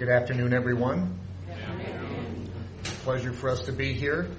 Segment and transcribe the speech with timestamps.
[0.00, 1.18] Good afternoon, everyone.
[3.04, 4.30] Pleasure for us to be here.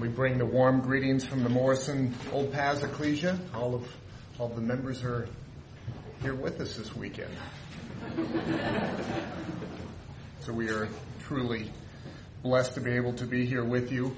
[0.00, 3.38] We bring the warm greetings from the Morrison Old Paths Ecclesia.
[3.54, 3.94] All of
[4.38, 5.28] all of the members are
[6.22, 7.30] here with us this weekend.
[10.40, 10.88] So we are
[11.24, 11.70] truly
[12.42, 14.16] blessed to be able to be here with you.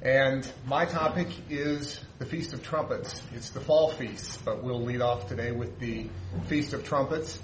[0.00, 3.20] And my topic is the Feast of Trumpets.
[3.34, 6.08] It's the fall feast, but we'll lead off today with the
[6.46, 7.40] Feast of Trumpets.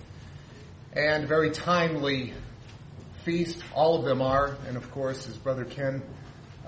[0.97, 2.35] And very timely
[3.25, 4.57] feast, all of them are.
[4.69, 6.03] And of course, as Brother Ken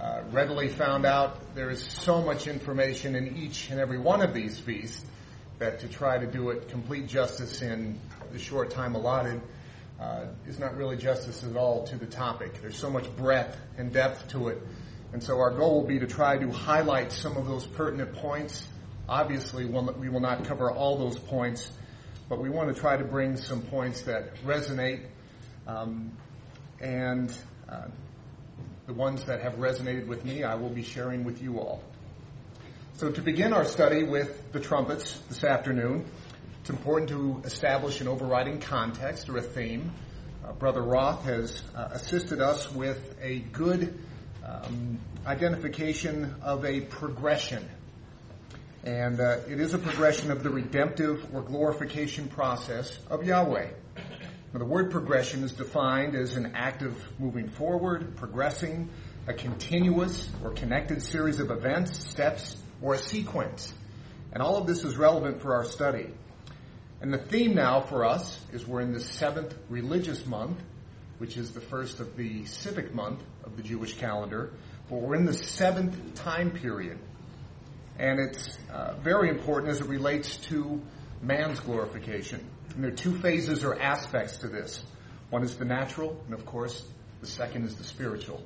[0.00, 4.34] uh, readily found out, there is so much information in each and every one of
[4.34, 5.04] these feasts
[5.58, 8.00] that to try to do it complete justice in
[8.32, 9.40] the short time allotted
[10.00, 12.60] uh, is not really justice at all to the topic.
[12.60, 14.60] There's so much breadth and depth to it.
[15.12, 18.66] And so our goal will be to try to highlight some of those pertinent points.
[19.08, 21.70] Obviously, we will not cover all those points,
[22.28, 25.06] but we want to try to bring some points that resonate
[25.66, 26.12] um,
[26.80, 27.36] and
[27.68, 27.86] uh,
[28.86, 31.83] the ones that have resonated with me, I will be sharing with you all.
[32.94, 36.06] So to begin our study with the trumpets this afternoon,
[36.60, 39.92] it's important to establish an overriding context or a theme.
[40.44, 43.98] Uh, Brother Roth has uh, assisted us with a good
[44.44, 47.68] um, identification of a progression.
[48.87, 53.67] And uh, it is a progression of the redemptive or glorification process of Yahweh.
[54.53, 58.89] Now, the word progression is defined as an act of moving forward, progressing,
[59.27, 63.75] a continuous or connected series of events, steps, or a sequence.
[64.33, 66.07] And all of this is relevant for our study.
[67.01, 70.62] And the theme now for us is we're in the seventh religious month,
[71.19, 74.53] which is the first of the civic month of the Jewish calendar,
[74.89, 77.01] but we're in the seventh time period.
[77.98, 80.80] And it's uh, very important as it relates to
[81.23, 82.45] man's glorification.
[82.74, 84.83] And there are two phases or aspects to this.
[85.30, 86.84] One is the natural, and of course,
[87.20, 88.42] the second is the spiritual.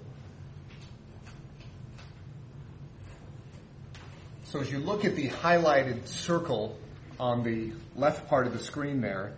[4.45, 6.77] So as you look at the highlighted circle
[7.19, 9.35] on the left part of the screen there,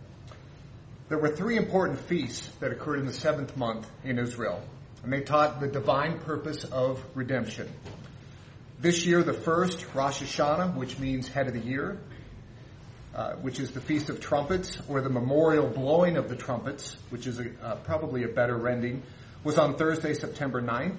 [1.09, 4.63] there were three important feasts that occurred in the seventh month in Israel,
[5.03, 7.69] and they taught the divine purpose of redemption.
[8.83, 12.01] This year, the first, Rosh Hashanah, which means head of the year,
[13.15, 17.29] uh, which is the Feast of Trumpets, or the memorial blowing of the trumpets, which
[17.29, 19.05] is a, uh, probably a better rending,
[19.45, 20.99] was on Thursday, September 9th.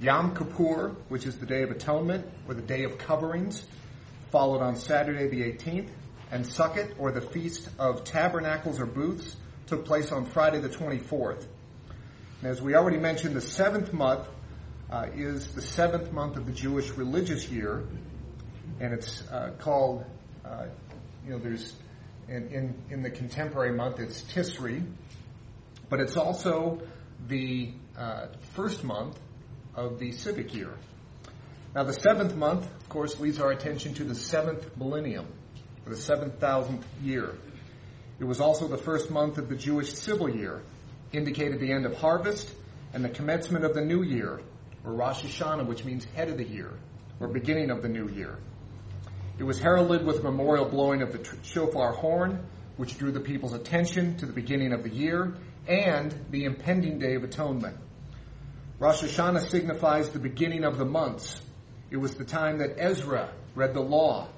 [0.00, 3.64] Yom Kippur, which is the Day of Atonement, or the Day of Coverings,
[4.32, 5.90] followed on Saturday the 18th,
[6.32, 9.36] and Sukkot, or the Feast of Tabernacles or Booths,
[9.68, 11.46] took place on Friday the 24th.
[12.40, 14.26] And as we already mentioned, the seventh month
[14.92, 17.82] uh, is the seventh month of the Jewish religious year,
[18.78, 20.04] and it's uh, called,
[20.44, 20.66] uh,
[21.24, 21.74] you know, there's
[22.28, 24.84] in, in, in the contemporary month it's Tisri,
[25.88, 26.82] but it's also
[27.26, 29.18] the uh, first month
[29.74, 30.74] of the civic year.
[31.74, 35.26] Now, the seventh month, of course, leads our attention to the seventh millennium,
[35.86, 37.34] the seventh thousandth year.
[38.20, 40.62] It was also the first month of the Jewish civil year,
[41.12, 42.52] indicated the end of harvest
[42.92, 44.40] and the commencement of the new year,
[44.84, 46.70] or Rosh Hashanah, which means head of the year,
[47.20, 48.38] or beginning of the new year.
[49.38, 52.44] It was heralded with memorial blowing of the shofar horn,
[52.76, 55.34] which drew the people's attention to the beginning of the year
[55.66, 57.76] and the impending Day of Atonement.
[58.78, 61.40] Rosh Hashanah signifies the beginning of the months.
[61.90, 64.28] It was the time that Ezra read the law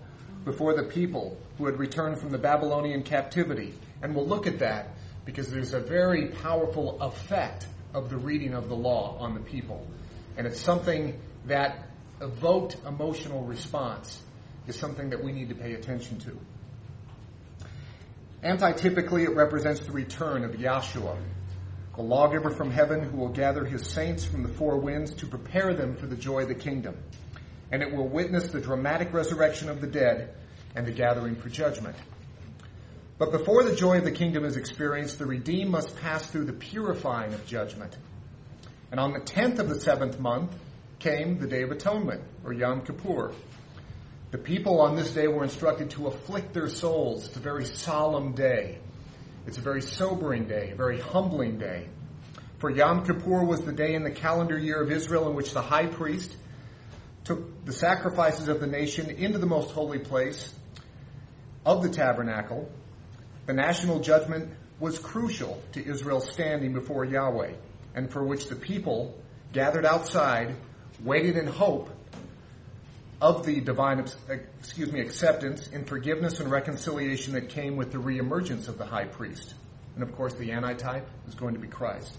[0.45, 3.75] before the people who had returned from the Babylonian captivity.
[4.03, 4.89] And we'll look at that
[5.25, 9.87] because there's a very powerful effect of the reading of the law on the people.
[10.37, 11.87] And it's something that
[12.21, 14.21] evoked emotional response
[14.67, 16.39] is something that we need to pay attention to.
[18.43, 21.17] Antitypically, it represents the return of Yahshua,
[21.97, 25.75] the lawgiver from heaven who will gather his saints from the four winds to prepare
[25.75, 26.97] them for the joy of the kingdom.
[27.71, 30.35] And it will witness the dramatic resurrection of the dead
[30.75, 31.97] and the gathering for judgment.
[33.17, 36.53] But before the joy of the kingdom is experienced, the redeemed must pass through the
[36.53, 37.97] purifying of judgment.
[38.95, 40.55] And on the tenth of the seventh month
[41.01, 43.33] came the Day of Atonement, or Yom Kippur.
[44.31, 47.27] The people on this day were instructed to afflict their souls.
[47.27, 48.79] It's a very solemn day.
[49.49, 51.89] It's a very sobering day, a very humbling day.
[52.59, 55.61] For Yom Kippur was the day in the calendar year of Israel in which the
[55.61, 56.33] high priest
[57.25, 60.55] took the sacrifices of the nation into the most holy place
[61.67, 62.71] of the tabernacle.
[63.47, 67.55] The national judgment was crucial to Israel's standing before Yahweh,
[67.95, 69.17] and for which the people
[69.53, 70.55] gathered outside
[71.03, 71.91] waited in hope
[73.21, 74.05] of the divine,
[74.59, 79.07] excuse me, acceptance and forgiveness and reconciliation that came with the reemergence of the high
[79.07, 79.55] priest.
[79.95, 82.17] And of course, the antitype is going to be Christ.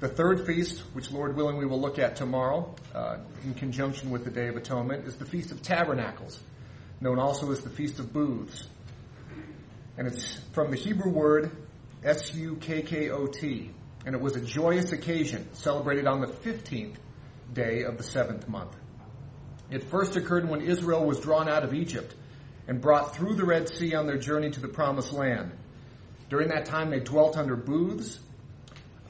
[0.00, 4.24] The third feast, which Lord willing we will look at tomorrow uh, in conjunction with
[4.24, 6.38] the Day of Atonement, is the Feast of Tabernacles,
[7.00, 8.66] known also as the Feast of Booths.
[9.96, 11.50] And it's from the Hebrew word
[12.04, 13.70] S-U-K-K-O-T.
[14.06, 16.96] And it was a joyous occasion celebrated on the 15th
[17.52, 18.76] day of the seventh month.
[19.70, 22.14] It first occurred when Israel was drawn out of Egypt
[22.68, 25.52] and brought through the Red Sea on their journey to the promised land.
[26.28, 28.18] During that time, they dwelt under booths.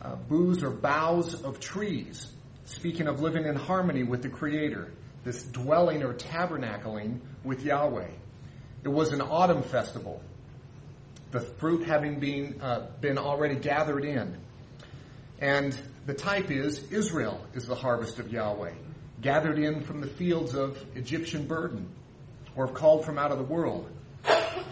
[0.00, 2.31] Uh, booths or boughs of trees,
[2.67, 4.93] speaking of living in harmony with the Creator,
[5.25, 8.11] this dwelling or tabernacling with Yahweh.
[8.82, 10.20] It was an autumn festival,
[11.31, 14.37] the fruit having been, uh, been already gathered in.
[15.40, 15.76] And
[16.06, 18.72] the type is Israel is the harvest of Yahweh,
[19.20, 21.88] gathered in from the fields of Egyptian burden,
[22.56, 23.88] or called from out of the world.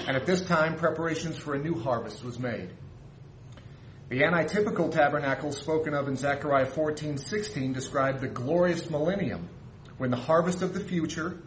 [0.06, 2.70] And at this time, preparations for a new harvest was made.
[4.08, 9.48] The antitypical tabernacle spoken of in Zechariah 14:16 described the glorious millennium
[9.96, 11.38] when the harvest of the future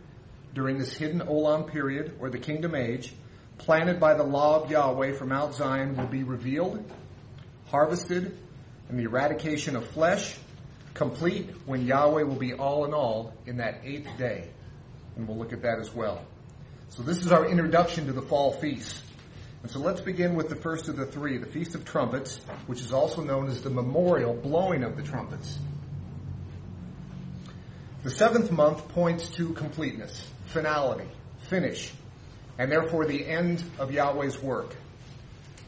[0.53, 3.13] during this hidden Olam period or the kingdom age
[3.57, 6.83] planted by the law of Yahweh from Mount Zion will be revealed,
[7.67, 8.37] harvested,
[8.89, 10.37] and the eradication of flesh
[10.93, 14.49] complete when Yahweh will be all in all in that eighth day.
[15.15, 16.23] And we'll look at that as well.
[16.89, 19.01] So this is our introduction to the fall feast.
[19.63, 22.81] And so let's begin with the first of the three, the Feast of Trumpets, which
[22.81, 25.57] is also known as the memorial blowing of the trumpets.
[28.03, 31.09] The seventh month points to completeness, finality,
[31.49, 31.91] finish,
[32.59, 34.75] and therefore the end of Yahweh's work.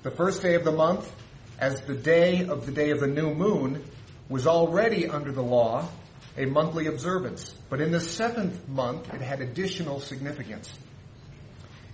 [0.03, 1.11] The first day of the month,
[1.59, 3.83] as the day of the day of the new moon,
[4.29, 5.87] was already under the law
[6.37, 7.53] a monthly observance.
[7.69, 10.71] But in the seventh month, it had additional significance.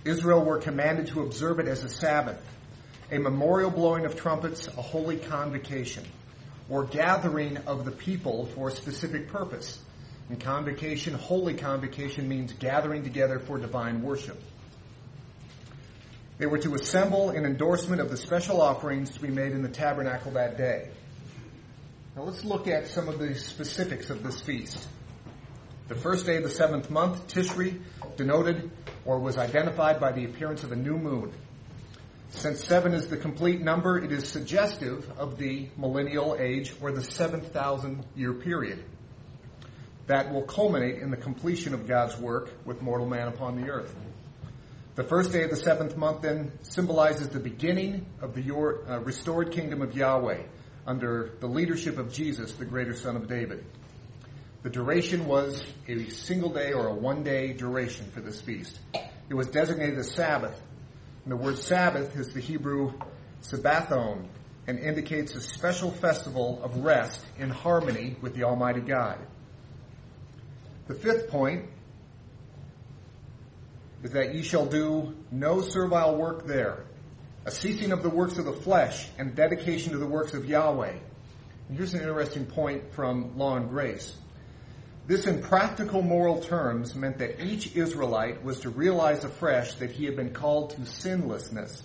[0.04, 2.42] Israel were commanded to observe it as a Sabbath,
[3.10, 6.04] a memorial blowing of trumpets, a holy convocation,
[6.68, 9.78] or gathering of the people for a specific purpose.
[10.28, 14.40] And convocation, holy convocation means gathering together for divine worship.
[16.38, 19.68] They were to assemble in endorsement of the special offerings to be made in the
[19.68, 20.90] tabernacle that day.
[22.16, 24.86] Now let's look at some of the specifics of this feast.
[25.88, 27.80] The first day of the seventh month, Tishri,
[28.16, 28.70] denoted
[29.04, 31.32] or was identified by the appearance of a new moon.
[32.30, 37.02] Since seven is the complete number, it is suggestive of the millennial age or the
[37.02, 38.82] 7,000 year period
[40.06, 43.94] that will culminate in the completion of God's work with mortal man upon the earth.
[44.96, 49.50] The first day of the seventh month then symbolizes the beginning of the uh, restored
[49.50, 50.42] kingdom of Yahweh
[50.86, 53.64] under the leadership of Jesus, the greater son of David.
[54.62, 58.78] The duration was a single day or a one day duration for this feast.
[59.28, 60.62] It was designated a Sabbath.
[61.24, 62.92] And the word Sabbath is the Hebrew
[63.42, 64.28] Sabbathon
[64.68, 69.18] and indicates a special festival of rest in harmony with the Almighty God.
[70.86, 71.68] The fifth point
[74.04, 76.84] is that ye shall do no servile work there,
[77.46, 80.92] a ceasing of the works of the flesh and dedication to the works of Yahweh.
[81.68, 84.14] And here's an interesting point from Law and Grace.
[85.06, 90.04] This, in practical moral terms, meant that each Israelite was to realize afresh that he
[90.04, 91.82] had been called to sinlessness,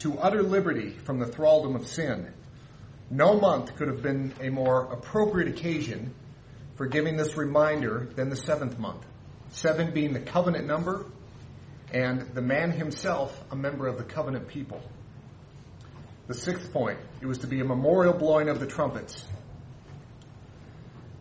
[0.00, 2.32] to utter liberty from the thraldom of sin.
[3.08, 6.12] No month could have been a more appropriate occasion
[6.74, 9.04] for giving this reminder than the seventh month.
[9.50, 11.06] Seven being the covenant number,
[11.92, 14.80] and the man himself a member of the covenant people.
[16.26, 19.26] The sixth point, it was to be a memorial blowing of the trumpets.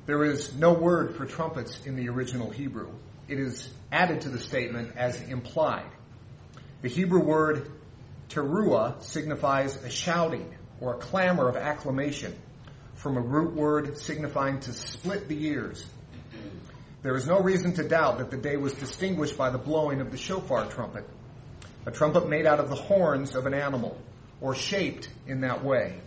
[0.05, 2.91] There is no word for trumpets in the original Hebrew.
[3.27, 5.89] It is added to the statement as implied.
[6.81, 7.71] The Hebrew word
[8.29, 12.35] teruah signifies a shouting or a clamor of acclamation
[12.95, 15.85] from a root word signifying to split the ears.
[17.01, 20.11] There is no reason to doubt that the day was distinguished by the blowing of
[20.11, 21.05] the shofar trumpet,
[21.85, 23.97] a trumpet made out of the horns of an animal,
[24.41, 26.01] or shaped in that way.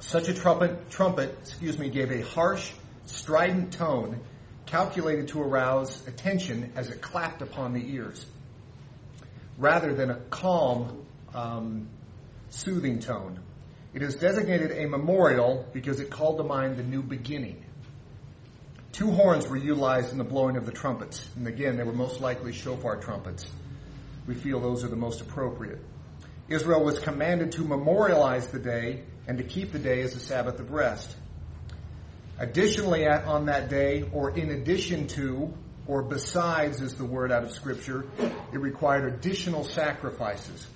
[0.00, 2.72] Such a trumpet, trumpet, excuse me, gave a harsh,
[3.04, 4.20] strident tone
[4.64, 8.24] calculated to arouse attention as it clapped upon the ears,
[9.58, 11.04] rather than a calm,
[11.34, 11.88] um,
[12.48, 13.38] soothing tone.
[13.92, 17.62] It is designated a memorial because it called to mind the new beginning
[18.92, 21.26] Two horns were utilized in the blowing of the trumpets.
[21.34, 23.46] And again, they were most likely shofar trumpets.
[24.26, 25.80] We feel those are the most appropriate.
[26.48, 30.60] Israel was commanded to memorialize the day and to keep the day as a Sabbath
[30.60, 31.16] of rest.
[32.38, 35.52] Additionally, on that day, or in addition to,
[35.86, 38.04] or besides is the word out of scripture,
[38.52, 40.66] it required additional sacrifices.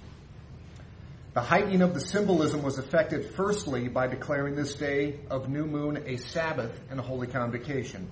[1.36, 6.02] The heightening of the symbolism was effected firstly by declaring this day of new moon
[6.06, 8.08] a Sabbath and a holy convocation.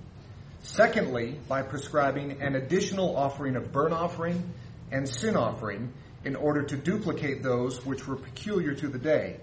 [0.61, 4.53] Secondly, by prescribing an additional offering of burnt offering
[4.91, 5.91] and sin offering
[6.23, 9.37] in order to duplicate those which were peculiar to the day.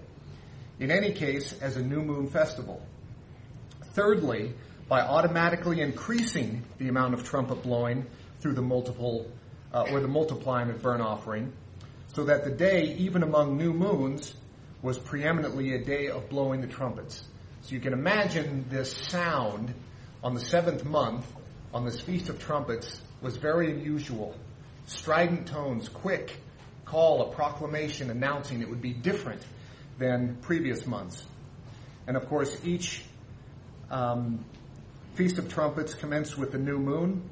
[0.79, 2.81] In any case, as a new moon festival.
[3.87, 4.53] Thirdly,
[4.87, 8.05] by automatically increasing the amount of trumpet blowing
[8.39, 9.29] through the multiple
[9.73, 11.51] uh, or the multiplying of burnt offering
[12.13, 14.33] so that the day, even among new moons,
[14.81, 17.23] was preeminently a day of blowing the trumpets.
[17.61, 19.73] So you can imagine this sound
[20.23, 21.25] on the seventh month,
[21.73, 24.35] on this Feast of Trumpets, was very unusual.
[24.85, 26.35] Strident tones, quick
[26.85, 29.41] call, a proclamation announcing it would be different
[29.97, 31.25] than previous months.
[32.05, 33.03] And of course, each
[33.89, 34.43] um,
[35.15, 37.27] Feast of Trumpets commenced with the new moon,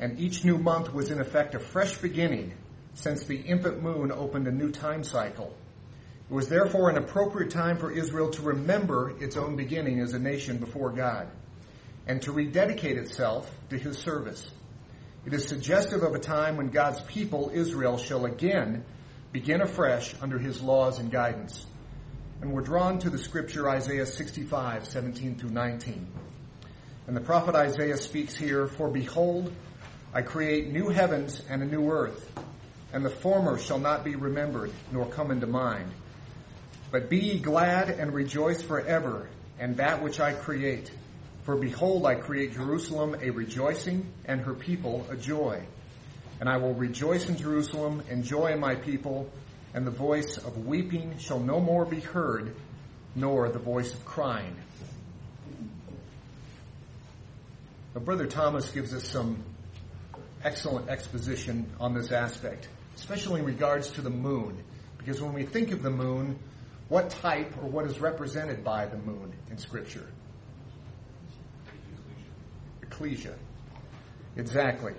[0.00, 2.54] and each new month was in effect a fresh beginning
[2.98, 5.54] since the infant moon opened a new time cycle.
[6.28, 10.18] It was therefore an appropriate time for Israel to remember its own beginning as a
[10.18, 11.28] nation before God
[12.08, 14.50] and to rededicate itself to his service.
[15.24, 18.84] It is suggestive of a time when God's people, Israel, shall again
[19.30, 21.64] begin afresh under his laws and guidance.
[22.40, 26.08] And we're drawn to the scripture Isaiah 65, 17 through 19.
[27.06, 29.52] And the prophet Isaiah speaks here, For behold,
[30.12, 32.32] I create new heavens and a new earth
[32.92, 35.90] and the former shall not be remembered, nor come into mind.
[36.90, 39.28] But be ye glad and rejoice forever,
[39.58, 40.90] and that which I create.
[41.42, 45.62] For behold, I create Jerusalem a rejoicing, and her people a joy.
[46.40, 49.30] And I will rejoice in Jerusalem, and joy in my people,
[49.74, 52.54] and the voice of weeping shall no more be heard,
[53.14, 54.56] nor the voice of crying.
[57.94, 59.42] Now, Brother Thomas gives us some
[60.42, 62.68] excellent exposition on this aspect
[62.98, 64.62] especially in regards to the moon.
[64.98, 66.38] Because when we think of the moon,
[66.88, 70.06] what type or what is represented by the moon in Scripture?
[72.82, 73.34] Ecclesia.
[74.36, 74.94] Exactly.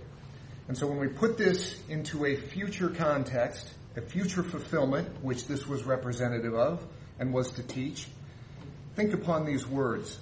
[0.68, 5.68] And so when we put this into a future context, a future fulfillment, which this
[5.68, 6.86] was representative of
[7.20, 8.08] and was to teach,
[8.96, 10.20] think upon these words.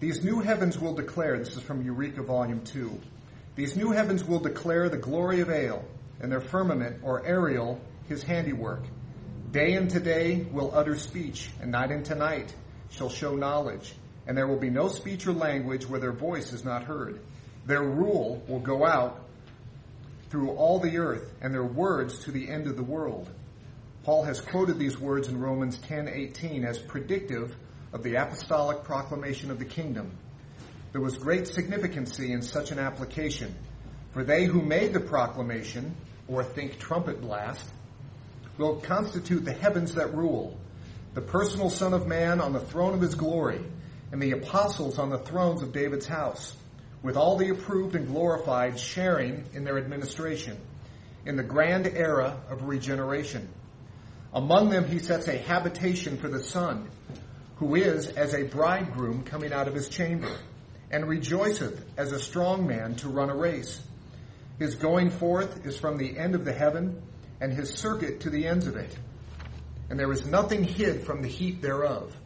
[0.00, 3.00] These new heavens will declare, this is from Eureka Volume 2,
[3.54, 5.82] these new heavens will declare the glory of El,
[6.20, 8.82] and their firmament or aerial his handiwork.
[9.50, 12.54] Day into day will utter speech, and night into night
[12.90, 13.94] shall show knowledge.
[14.26, 17.20] And there will be no speech or language where their voice is not heard.
[17.64, 19.24] Their rule will go out
[20.30, 23.30] through all the earth, and their words to the end of the world.
[24.02, 27.56] Paul has quoted these words in Romans 10:18 as predictive
[27.92, 30.10] of the apostolic proclamation of the kingdom.
[30.92, 33.54] There was great significancy in such an application,
[34.12, 35.94] for they who made the proclamation
[36.28, 37.64] or think trumpet blast,
[38.58, 40.56] will constitute the heavens that rule,
[41.14, 43.60] the personal Son of Man on the throne of his glory,
[44.12, 46.56] and the apostles on the thrones of David's house,
[47.02, 50.56] with all the approved and glorified sharing in their administration,
[51.24, 53.48] in the grand era of regeneration.
[54.32, 56.88] Among them he sets a habitation for the Son,
[57.56, 60.30] who is as a bridegroom coming out of his chamber,
[60.90, 63.80] and rejoiceth as a strong man to run a race
[64.58, 67.02] his going forth is from the end of the heaven,
[67.40, 68.96] and his circuit to the ends of it.
[69.90, 72.16] And there is nothing hid from the heat thereof.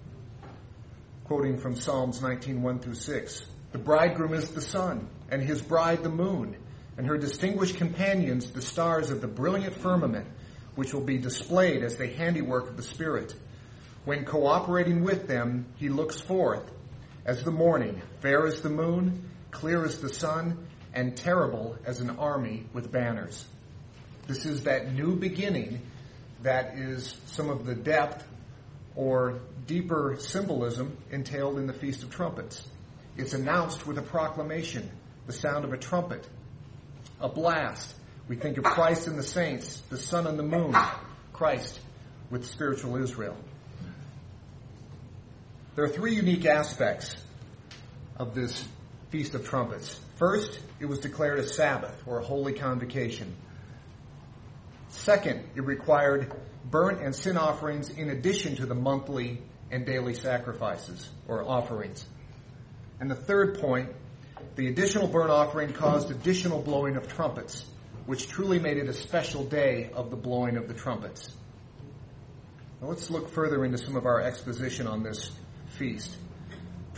[1.24, 3.46] Quoting from Psalms 19, 1 through 6.
[3.72, 6.56] The bridegroom is the sun, and his bride the moon,
[6.96, 10.26] and her distinguished companions the stars of the brilliant firmament,
[10.74, 13.34] which will be displayed as the handiwork of the Spirit.
[14.04, 16.70] When cooperating with them, he looks forth
[17.24, 22.10] as the morning, fair as the moon, clear as the sun, and terrible as an
[22.10, 23.46] army with banners.
[24.26, 25.80] This is that new beginning
[26.42, 28.26] that is some of the depth
[28.96, 32.66] or deeper symbolism entailed in the Feast of Trumpets.
[33.16, 34.90] It's announced with a proclamation,
[35.26, 36.26] the sound of a trumpet,
[37.20, 37.94] a blast.
[38.28, 40.74] We think of Christ and the saints, the sun and the moon,
[41.32, 41.80] Christ
[42.30, 43.36] with spiritual Israel.
[45.74, 47.16] There are three unique aspects
[48.16, 48.66] of this
[49.10, 49.98] Feast of Trumpets.
[50.16, 53.34] First, it was declared a Sabbath or a holy convocation.
[54.88, 56.32] Second, it required
[56.70, 62.06] burnt and sin offerings in addition to the monthly and daily sacrifices or offerings.
[63.00, 63.88] And the third point,
[64.54, 67.64] the additional burnt offering caused additional blowing of trumpets,
[68.06, 71.34] which truly made it a special day of the blowing of the trumpets.
[72.80, 75.30] Now let's look further into some of our exposition on this
[75.78, 76.16] feast.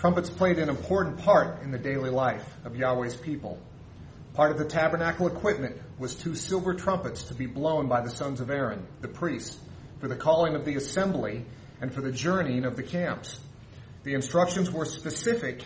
[0.03, 3.61] Trumpets played an important part in the daily life of Yahweh's people.
[4.35, 8.41] Part of the tabernacle equipment was two silver trumpets to be blown by the sons
[8.41, 9.61] of Aaron, the priests,
[10.01, 11.45] for the calling of the assembly,
[11.81, 13.39] and for the journeying of the camps.
[14.03, 15.65] The instructions were specific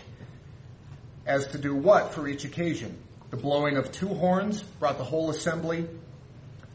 [1.25, 2.95] as to do what for each occasion.
[3.31, 5.87] The blowing of two horns brought the whole assembly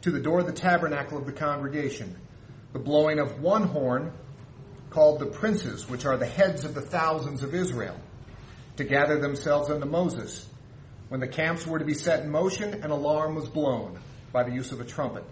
[0.00, 2.16] to the door of the tabernacle of the congregation.
[2.72, 4.10] The blowing of one horn
[4.92, 7.96] called the princes, which are the heads of the thousands of Israel,
[8.76, 10.46] to gather themselves unto Moses.
[11.08, 13.98] When the camps were to be set in motion, an alarm was blown
[14.32, 15.24] by the use of a trumpet.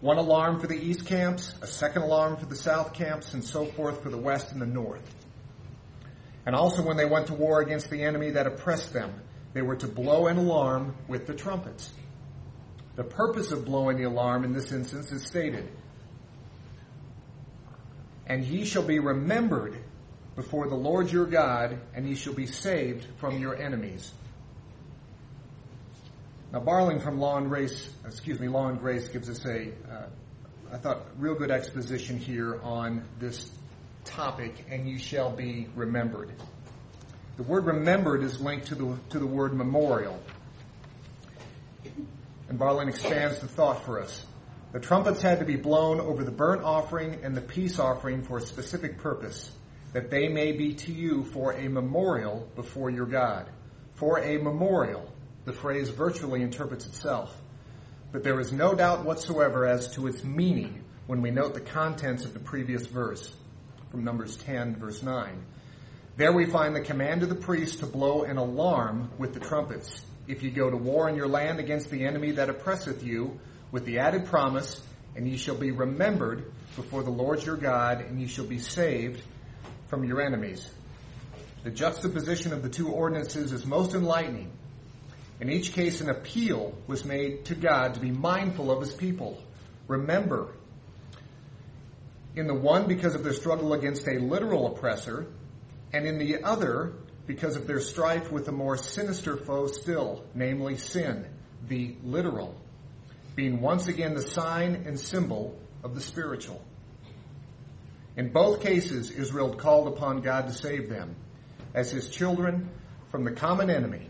[0.00, 3.64] One alarm for the east camps, a second alarm for the south camps, and so
[3.64, 5.14] forth for the west and the north.
[6.46, 9.14] And also when they went to war against the enemy that oppressed them,
[9.54, 11.90] they were to blow an alarm with the trumpets.
[12.96, 15.68] The purpose of blowing the alarm in this instance is stated.
[18.26, 19.78] And ye shall be remembered
[20.36, 24.12] before the Lord your God, and ye shall be saved from your enemies.
[26.52, 30.06] Now, borrowing from Law and Grace, excuse me, Law and Grace gives us a, uh,
[30.72, 33.50] I thought, real good exposition here on this
[34.04, 36.32] topic, and you shall be remembered.
[37.36, 40.20] The word remembered is linked to the, to the word memorial.
[42.48, 44.24] And Barling expands the thought for us.
[44.74, 48.38] The trumpets had to be blown over the burnt offering and the peace offering for
[48.38, 49.52] a specific purpose,
[49.92, 53.46] that they may be to you for a memorial before your God.
[53.94, 55.08] For a memorial.
[55.44, 57.40] The phrase virtually interprets itself.
[58.10, 62.24] But there is no doubt whatsoever as to its meaning when we note the contents
[62.24, 63.32] of the previous verse
[63.92, 65.40] from Numbers 10, verse 9.
[66.16, 70.04] There we find the command of the priest to blow an alarm with the trumpets.
[70.26, 73.38] If ye go to war in your land against the enemy that oppresseth you,
[73.74, 74.80] with the added promise,
[75.16, 76.44] and ye shall be remembered
[76.76, 79.20] before the Lord your God, and ye shall be saved
[79.88, 80.70] from your enemies.
[81.64, 84.52] The juxtaposition of the two ordinances is most enlightening.
[85.40, 89.42] In each case, an appeal was made to God to be mindful of his people.
[89.88, 90.54] Remember.
[92.36, 95.26] In the one, because of their struggle against a literal oppressor,
[95.92, 96.92] and in the other,
[97.26, 101.26] because of their strife with a more sinister foe still, namely sin,
[101.66, 102.54] the literal,
[103.34, 106.62] being once again the sign and symbol of the spiritual.
[108.16, 111.16] In both cases, Israel called upon God to save them
[111.74, 112.70] as his children
[113.10, 114.08] from the common enemy.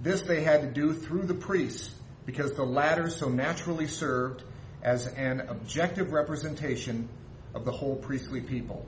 [0.00, 1.94] This they had to do through the priests
[2.24, 4.44] because the latter so naturally served
[4.82, 7.08] as an objective representation
[7.54, 8.86] of the whole priestly people.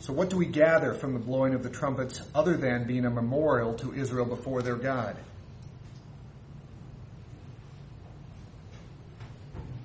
[0.00, 3.10] So, what do we gather from the blowing of the trumpets other than being a
[3.10, 5.16] memorial to Israel before their God?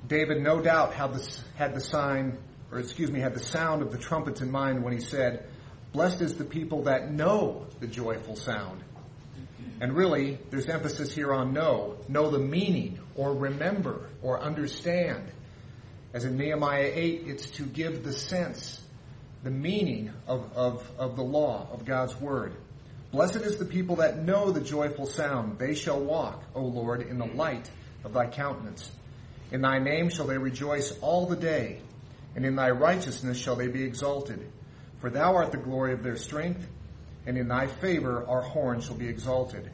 [0.10, 2.39] David, no doubt, had the, had the sign,
[2.72, 5.45] or excuse me, had the sound of the trumpets in mind when he said,
[5.93, 8.84] Blessed is the people that know the joyful sound.
[9.80, 11.98] And really, there's emphasis here on know.
[12.08, 15.32] Know the meaning, or remember, or understand.
[16.12, 18.82] As in Nehemiah 8, it's to give the sense
[19.43, 22.54] the meaning of, of, of the law, of God's word.
[23.12, 25.60] Blessed is the people that know the joyful sound.
[25.60, 27.69] They shall walk, O Lord, in the light
[28.04, 28.91] of thy countenance.
[29.51, 31.81] In thy name shall they rejoice all the day,
[32.35, 34.51] and in thy righteousness shall they be exalted.
[34.99, 36.67] For thou art the glory of their strength,
[37.25, 39.69] and in thy favor our horn shall be exalted.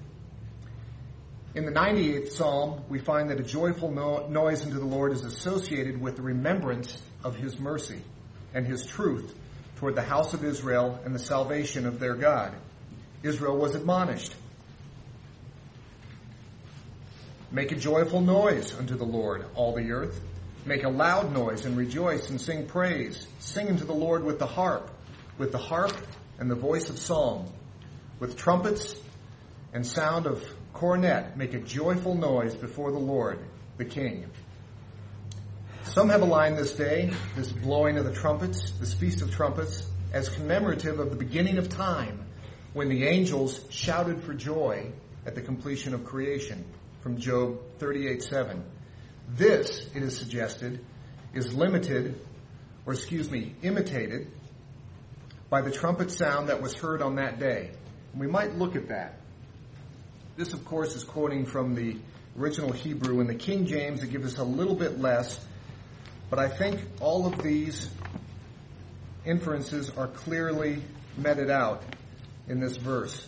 [1.55, 5.23] In the 98th Psalm, we find that a joyful no- noise unto the Lord is
[5.23, 8.01] associated with the remembrance of his mercy
[8.53, 9.33] and his truth
[9.77, 12.53] toward the house of Israel and the salvation of their God.
[13.23, 14.35] Israel was admonished.
[17.51, 20.19] Make a joyful noise unto the Lord, all the earth.
[20.65, 23.27] Make a loud noise and rejoice and sing praise.
[23.39, 24.89] Sing unto the Lord with the harp,
[25.38, 25.95] with the harp
[26.39, 27.45] and the voice of psalm,
[28.19, 28.95] with trumpets
[29.73, 31.38] and sound of cornet.
[31.38, 33.39] Make a joyful noise before the Lord,
[33.77, 34.29] the King.
[35.84, 40.29] Some have aligned this day, this blowing of the trumpets, this feast of trumpets, as
[40.29, 42.25] commemorative of the beginning of time
[42.73, 44.91] when the angels shouted for joy
[45.25, 46.65] at the completion of creation
[47.06, 48.63] from Job 38:7.
[49.30, 50.84] This, it is suggested,
[51.36, 52.20] is limited,
[52.88, 54.32] or excuse me, imitated
[55.52, 57.70] by the trumpet sound that was heard on that day.
[58.12, 59.20] And we might look at that.
[60.36, 61.98] This, of course, is quoting from the
[62.39, 63.20] original Hebrew.
[63.20, 65.39] In the King James, it gives us a little bit less
[66.32, 67.88] but I think all of these
[69.28, 70.82] inferences are clearly
[71.18, 71.84] meted out
[72.48, 73.28] in this verse.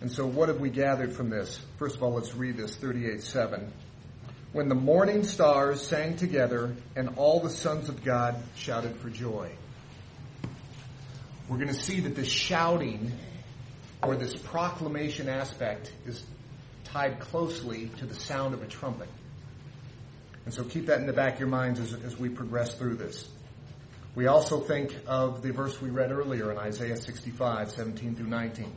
[0.00, 1.60] And so what have we gathered from this?
[1.78, 3.70] First of all, let's read this 38:7.
[4.52, 9.50] When the morning stars sang together and all the sons of God shouted for joy.
[11.48, 13.12] We're going to see that this shouting
[14.02, 16.24] or this proclamation aspect is
[16.84, 19.08] tied closely to the sound of a trumpet.
[20.44, 22.96] And so keep that in the back of your minds as, as we progress through
[22.96, 23.28] this.
[24.14, 28.72] We also think of the verse we read earlier in Isaiah 65, 17 through 19.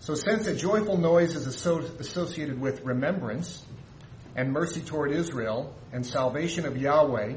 [0.00, 3.62] So since a joyful noise is associated with remembrance
[4.34, 7.34] and mercy toward Israel and salvation of Yahweh,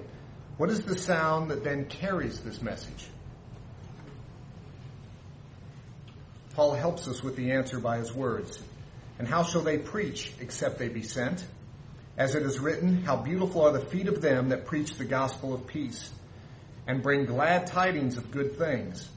[0.56, 3.06] what is the sound that then carries this message?
[6.56, 8.62] Paul helps us with the answer by his words.
[9.20, 11.46] And how shall they preach except they be sent?
[12.18, 15.54] As it is written, how beautiful are the feet of them that preach the gospel
[15.54, 16.12] of peace
[16.88, 19.10] and bring glad tidings of good things.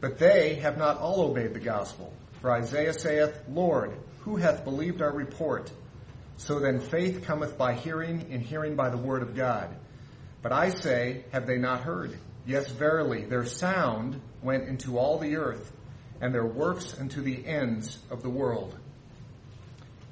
[0.00, 2.14] But they have not all obeyed the gospel.
[2.46, 5.68] For Isaiah saith, Lord, who hath believed our report?
[6.36, 9.74] So then faith cometh by hearing, and hearing by the word of God.
[10.42, 12.16] But I say, have they not heard?
[12.46, 15.72] Yes, verily, their sound went into all the earth,
[16.20, 18.78] and their works unto the ends of the world.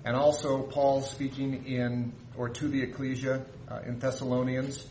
[0.04, 4.84] And also Paul speaking in, or to the ecclesia uh, in Thessalonians,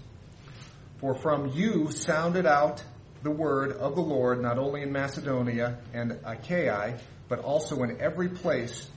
[1.00, 2.82] for from you sounded out
[3.22, 6.98] the word of the Lord, not only in Macedonia and Achaia,
[7.34, 8.88] but also in every place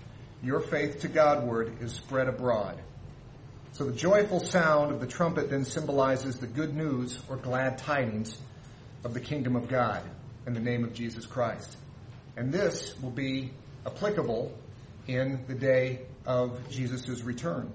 [0.42, 2.78] your faith to Godward is spread abroad.
[3.72, 8.36] So the joyful sound of the trumpet then symbolizes the good news or glad tidings
[9.04, 10.02] of the kingdom of God
[10.46, 11.78] in the name of Jesus Christ.
[12.36, 13.52] And this will be
[13.86, 14.52] applicable
[15.06, 17.72] in the day of Jesus' return.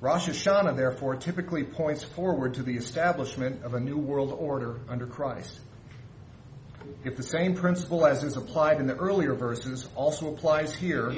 [0.00, 5.08] Rosh Hashanah, therefore, typically points forward to the establishment of a new world order under
[5.08, 5.58] Christ.
[7.04, 11.14] If the same principle as is applied in the earlier verses also applies here,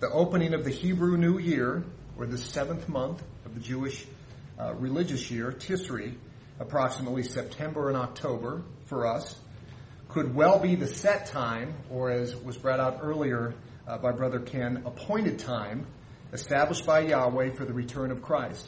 [0.00, 1.84] the opening of the Hebrew New Year,
[2.18, 4.06] or the seventh month of the Jewish
[4.58, 6.14] uh, religious year, Tisri,
[6.58, 9.38] approximately September and October for us,
[10.08, 13.54] could well be the set time, or as was brought out earlier
[13.86, 15.86] uh, by Brother Ken, appointed time
[16.32, 18.66] established by Yahweh for the return of Christ.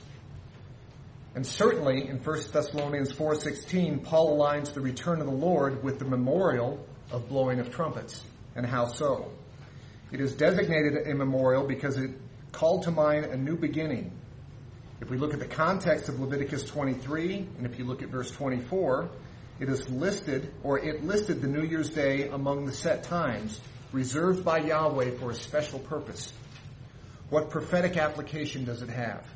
[1.35, 6.05] And certainly in 1 Thessalonians 4:16, Paul aligns the return of the Lord with the
[6.05, 8.23] memorial of blowing of trumpets.
[8.55, 9.31] And how so?
[10.11, 12.11] It is designated a memorial because it
[12.53, 14.13] called to mind a new beginning.
[15.01, 18.31] If we look at the context of Leviticus 23, and if you look at verse
[18.31, 19.09] 24,
[19.59, 23.59] it is listed, or it listed the New Year's Day among the set times
[23.93, 26.33] reserved by Yahweh for a special purpose.
[27.31, 29.27] What prophetic application does it have?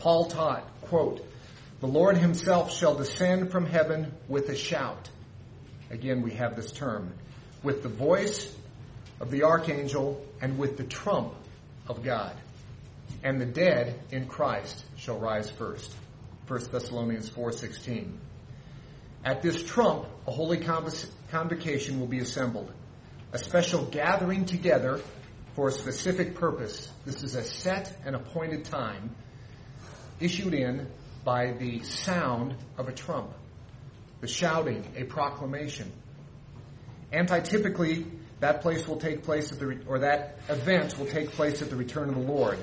[0.00, 1.24] Paul taught, quote,
[1.80, 5.08] the Lord himself shall descend from heaven with a shout.
[5.90, 7.12] Again, we have this term.
[7.62, 8.54] With the voice
[9.20, 11.34] of the archangel and with the trump
[11.86, 12.34] of God.
[13.22, 15.94] And the dead in Christ shall rise first.
[16.48, 18.10] 1 Thessalonians 4.16.
[19.24, 22.72] At this trump, a holy convocation will be assembled.
[23.32, 25.00] A special gathering together
[25.54, 26.90] for a specific purpose.
[27.04, 29.14] This is a set and appointed time
[30.20, 30.86] issued in
[31.24, 33.30] by the sound of a trump,
[34.20, 35.90] the shouting, a proclamation.
[37.12, 38.06] Antitypically,
[38.40, 41.76] that place will take place at the, or that event will take place at the
[41.76, 42.58] return of the Lord,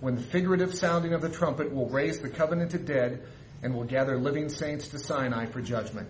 [0.00, 3.22] when the figurative sounding of the trumpet will raise the covenanted dead
[3.62, 6.08] and will gather living saints to Sinai for judgment.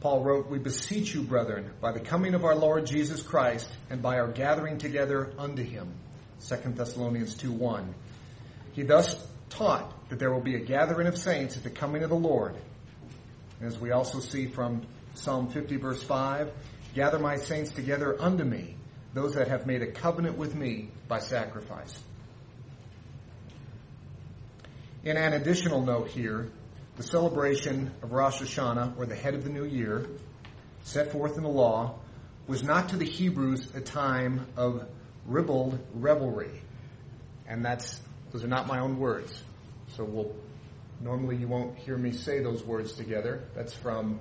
[0.00, 4.02] Paul wrote, We beseech you, brethren, by the coming of our Lord Jesus Christ and
[4.02, 5.92] by our gathering together unto him.
[6.44, 7.94] 2 Thessalonians 2 1.
[8.72, 12.10] He thus taught that there will be a gathering of saints at the coming of
[12.10, 12.54] the Lord.
[13.60, 14.82] As we also see from
[15.14, 16.50] Psalm 50 verse 5,
[16.94, 18.76] gather my saints together unto me,
[19.14, 21.98] those that have made a covenant with me by sacrifice.
[25.04, 26.50] In an additional note here,
[26.96, 30.06] the celebration of Rosh Hashanah, or the head of the new year,
[30.82, 31.98] set forth in the law,
[32.46, 34.86] was not to the Hebrews a time of
[35.26, 36.62] ribald revelry.
[37.48, 38.00] And that's,
[38.32, 39.42] those are not my own words.
[39.96, 40.34] So we'll,
[41.00, 43.44] normally you won't hear me say those words together.
[43.54, 44.20] That's from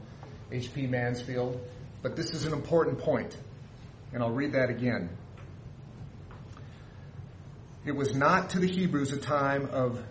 [0.51, 0.87] H.P.
[0.87, 1.59] Mansfield.
[2.01, 3.35] But this is an important point,
[4.13, 5.09] and I'll read that again.
[7.85, 10.03] It was not to the Hebrews a time of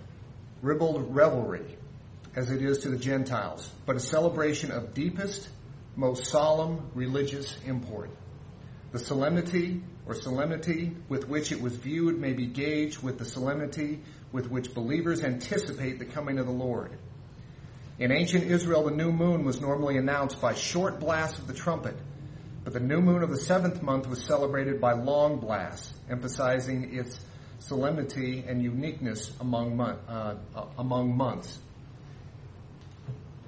[0.60, 1.76] ribald revelry,
[2.34, 5.48] as it is to the Gentiles, but a celebration of deepest,
[5.94, 8.10] most solemn religious import.
[8.94, 13.98] The solemnity or solemnity with which it was viewed may be gauged with the solemnity
[14.30, 16.92] with which believers anticipate the coming of the Lord.
[17.98, 21.96] In ancient Israel, the new moon was normally announced by short blasts of the trumpet,
[22.62, 27.18] but the new moon of the seventh month was celebrated by long blasts, emphasizing its
[27.58, 30.36] solemnity and uniqueness among, uh,
[30.78, 31.58] among months.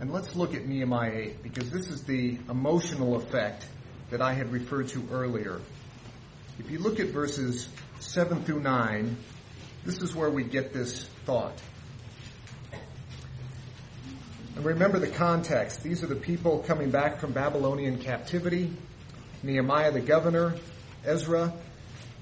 [0.00, 3.64] And let's look at Nehemiah 8 because this is the emotional effect
[4.10, 5.60] that I had referred to earlier.
[6.58, 7.68] If you look at verses
[8.00, 9.16] 7 through 9,
[9.84, 11.60] this is where we get this thought.
[14.56, 15.82] And remember the context.
[15.82, 18.72] These are the people coming back from Babylonian captivity.
[19.42, 20.54] Nehemiah the governor,
[21.04, 21.52] Ezra,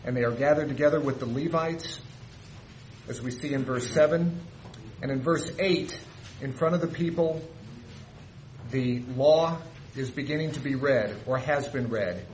[0.04, 2.00] and they are gathered together with the Levites,
[3.08, 4.40] as we see in verse 7.
[5.00, 5.98] And in verse 8,
[6.40, 7.40] in front of the people,
[8.70, 9.58] the law
[9.96, 12.24] is beginning to be read, or has been read.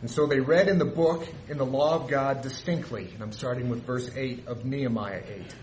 [0.00, 3.10] And so they read in the book, in the law of God distinctly.
[3.12, 5.54] And I'm starting with verse 8 of Nehemiah 8.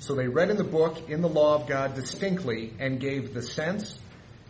[0.00, 3.42] So they read in the book, in the law of God distinctly, and gave the
[3.42, 3.98] sense,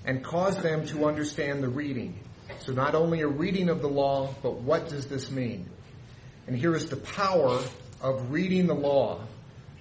[0.04, 2.18] and caused them to understand the reading.
[2.60, 5.68] So not only a reading of the law, but what does this mean?
[6.46, 7.60] And here is the power
[8.00, 9.20] of reading the law,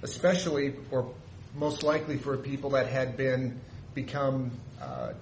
[0.04, 1.14] especially, or
[1.56, 3.60] most likely for people that had been
[3.94, 4.52] become
[4.82, 5.14] uh,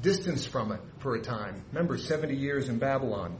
[0.00, 1.62] distanced from it for a time.
[1.72, 3.36] Remember, 70 years in Babylon.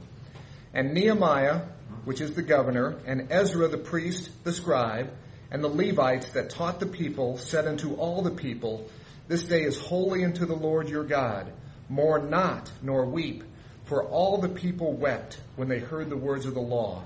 [0.73, 1.61] And Nehemiah,
[2.03, 5.11] which is the governor, and Ezra the priest, the scribe,
[5.51, 8.89] and the Levites that taught the people said unto all the people,
[9.27, 11.51] This day is holy unto the Lord your God.
[11.87, 13.43] Mourn not, nor weep,
[13.85, 17.03] for all the people wept when they heard the words of the law.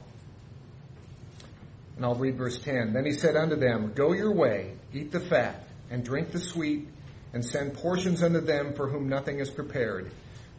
[1.95, 2.93] And I'll read verse 10.
[2.93, 6.87] Then he said unto them, Go your way, eat the fat, and drink the sweet,
[7.33, 10.11] and send portions unto them for whom nothing is prepared.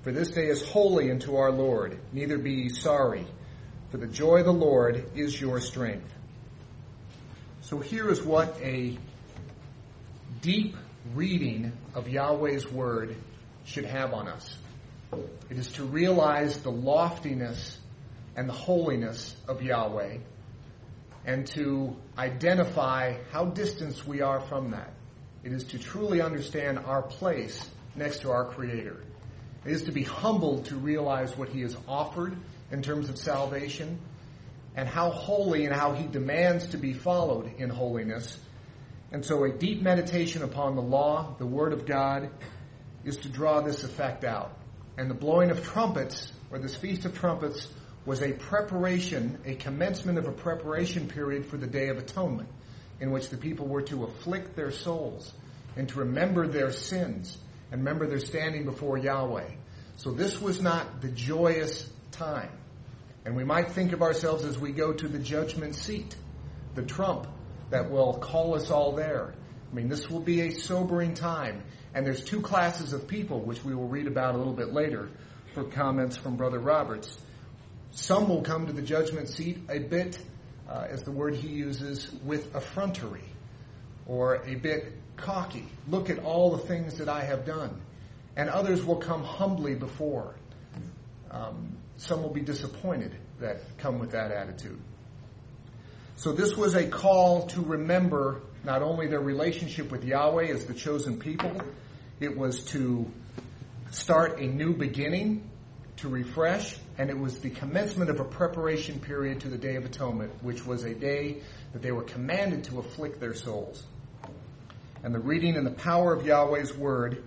[0.02, 1.98] For this day is holy unto our Lord.
[2.12, 3.26] Neither be ye sorry,
[3.90, 6.12] for the joy of the Lord is your strength.
[7.62, 8.98] So here is what a
[10.40, 10.76] deep
[11.14, 13.16] reading of Yahweh's word
[13.64, 14.56] should have on us.
[15.50, 17.78] It is to realize the loftiness
[18.36, 20.18] and the holiness of Yahweh
[21.26, 24.92] and to identify how distant we are from that.
[25.42, 29.02] It is to truly understand our place next to our Creator.
[29.64, 32.36] It is to be humbled to realize what He has offered
[32.70, 33.98] in terms of salvation
[34.76, 38.38] and how holy and how He demands to be followed in holiness.
[39.12, 42.30] And so a deep meditation upon the law, the Word of God,
[43.04, 44.52] is to draw this effect out.
[44.98, 47.66] And the blowing of trumpets, or this Feast of Trumpets,
[48.04, 52.48] was a preparation, a commencement of a preparation period for the Day of Atonement
[53.00, 55.32] in which the people were to afflict their souls
[55.76, 57.38] and to remember their sins
[57.72, 59.50] and remember their standing before Yahweh.
[59.96, 62.50] So this was not the joyous time.
[63.24, 66.16] And we might think of ourselves as we go to the judgment seat,
[66.74, 67.26] the trump
[67.70, 69.34] that will call us all there.
[69.70, 71.62] I mean, this will be a sobering time.
[71.94, 75.10] And there's two classes of people, which we will read about a little bit later
[75.54, 77.18] for comments from Brother Roberts.
[77.92, 80.18] Some will come to the judgment seat a bit
[80.70, 83.24] uh, as the word he uses, with effrontery
[84.06, 85.66] or a bit cocky.
[85.88, 87.80] Look at all the things that I have done.
[88.36, 90.36] And others will come humbly before.
[91.30, 94.80] Um, some will be disappointed that come with that attitude.
[96.16, 100.74] So this was a call to remember not only their relationship with Yahweh as the
[100.74, 101.52] chosen people,
[102.20, 103.10] it was to
[103.90, 105.49] start a new beginning,
[106.00, 109.84] to refresh, and it was the commencement of a preparation period to the Day of
[109.84, 113.84] Atonement, which was a day that they were commanded to afflict their souls.
[115.02, 117.22] And the reading and the power of Yahweh's Word,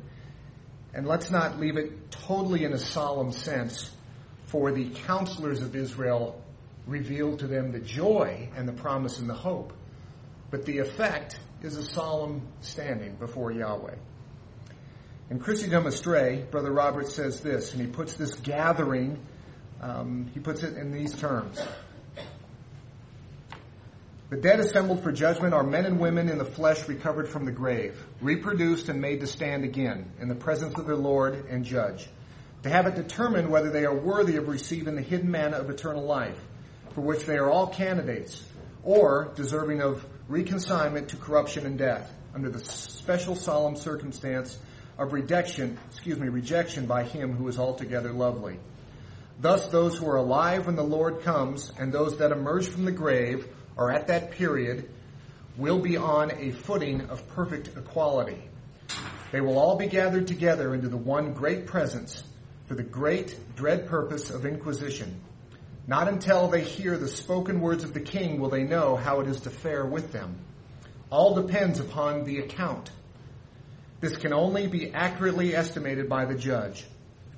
[0.94, 3.92] and let's not leave it totally in a solemn sense,
[4.46, 6.42] for the counselors of Israel
[6.86, 9.74] revealed to them the joy and the promise and the hope.
[10.52, 13.96] But the effect is a solemn standing before Yahweh.
[15.30, 19.20] In Christendom Astray, Brother Robert says this, and he puts this gathering
[19.84, 21.62] um, he puts it in these terms.
[24.30, 27.52] The dead assembled for judgment are men and women in the flesh recovered from the
[27.52, 32.08] grave, reproduced and made to stand again in the presence of their Lord and Judge,
[32.64, 36.04] to have it determined whether they are worthy of receiving the hidden manna of eternal
[36.04, 36.40] life,
[36.94, 38.42] for which they are all candidates,
[38.84, 44.58] or deserving of reconsignment to corruption and death, under the special solemn circumstance
[44.98, 48.60] of rejection, excuse me, rejection by him who is altogether lovely.
[49.40, 52.92] Thus, those who are alive when the Lord comes and those that emerge from the
[52.92, 54.90] grave are at that period
[55.58, 58.50] will be on a footing of perfect equality.
[59.32, 62.24] They will all be gathered together into the one great presence
[62.66, 65.20] for the great dread purpose of inquisition.
[65.86, 69.28] Not until they hear the spoken words of the king will they know how it
[69.28, 70.38] is to fare with them.
[71.10, 72.90] All depends upon the account.
[74.04, 76.84] This can only be accurately estimated by the judge.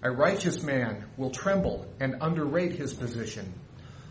[0.01, 3.53] A righteous man will tremble and underrate his position.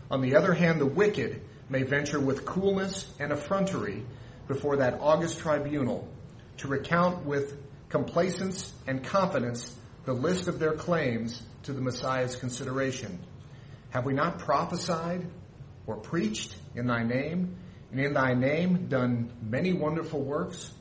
[0.09, 4.05] On the other hand, the wicked may venture with coolness and effrontery
[4.47, 6.07] before that august tribunal
[6.59, 7.57] to recount with
[7.89, 13.19] complacence and confidence the list of their claims to the Messiah's consideration.
[13.89, 15.27] Have we not prophesied
[15.87, 17.57] or preached in thy name,
[17.91, 20.71] and in thy name done many wonderful works?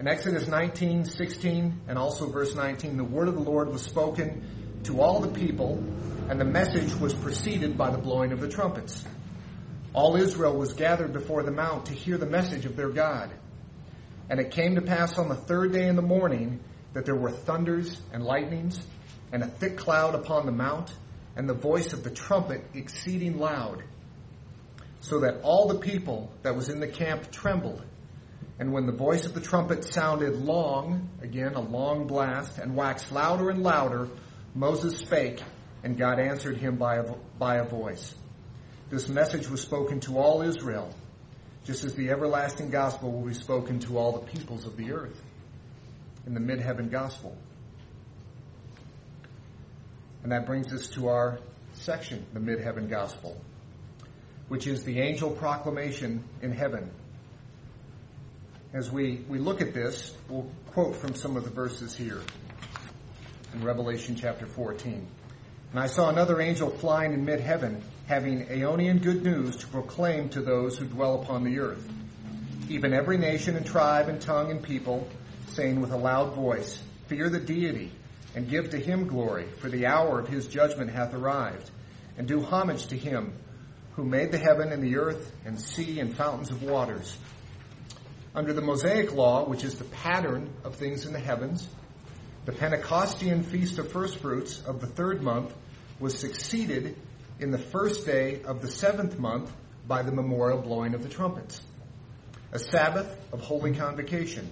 [0.00, 4.80] In Exodus 19, 16, and also verse 19, the word of the Lord was spoken
[4.82, 5.82] to all the people,
[6.28, 9.04] and the message was preceded by the blowing of the trumpets.
[9.92, 13.30] All Israel was gathered before the mount to hear the message of their God.
[14.28, 16.58] And it came to pass on the third day in the morning
[16.92, 18.84] that there were thunders and lightnings,
[19.30, 20.92] and a thick cloud upon the mount,
[21.36, 23.84] and the voice of the trumpet exceeding loud,
[25.00, 27.84] so that all the people that was in the camp trembled.
[28.64, 33.12] And when the voice of the trumpet sounded long, again a long blast, and waxed
[33.12, 34.08] louder and louder,
[34.54, 35.42] Moses spake,
[35.82, 38.14] and God answered him by a, by a voice.
[38.88, 40.94] This message was spoken to all Israel,
[41.64, 45.22] just as the everlasting gospel will be spoken to all the peoples of the earth
[46.26, 47.36] in the mid heaven gospel.
[50.22, 51.38] And that brings us to our
[51.74, 53.38] section, the mid heaven gospel,
[54.48, 56.90] which is the angel proclamation in heaven
[58.74, 62.20] as we, we look at this, we'll quote from some of the verses here
[63.54, 65.06] in Revelation chapter 14.
[65.70, 70.28] And I saw another angel flying in mid heaven, having Aeonian good news to proclaim
[70.30, 71.88] to those who dwell upon the earth,
[72.68, 75.08] even every nation and tribe and tongue and people,
[75.46, 77.92] saying with a loud voice, Fear the deity,
[78.34, 81.70] and give to him glory, for the hour of his judgment hath arrived,
[82.18, 83.34] and do homage to him
[83.92, 87.16] who made the heaven and the earth and sea and fountains of waters
[88.34, 91.68] under the Mosaic law, which is the pattern of things in the heavens,
[92.44, 95.54] the Pentecostian feast of first fruits of the third month
[96.00, 96.96] was succeeded
[97.38, 99.50] in the first day of the seventh month
[99.86, 101.60] by the memorial blowing of the trumpets,
[102.52, 104.50] a Sabbath of holy convocation,